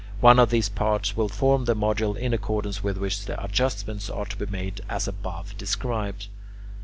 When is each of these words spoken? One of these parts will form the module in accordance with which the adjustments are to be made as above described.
One 0.19 0.39
of 0.39 0.49
these 0.49 0.67
parts 0.67 1.15
will 1.15 1.29
form 1.29 1.65
the 1.65 1.75
module 1.75 2.17
in 2.17 2.33
accordance 2.33 2.83
with 2.83 2.97
which 2.97 3.25
the 3.25 3.39
adjustments 3.43 4.09
are 4.09 4.25
to 4.25 4.35
be 4.35 4.47
made 4.47 4.81
as 4.89 5.07
above 5.07 5.55
described. 5.59 6.25